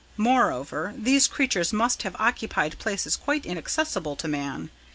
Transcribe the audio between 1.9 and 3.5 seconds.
have occupied places quite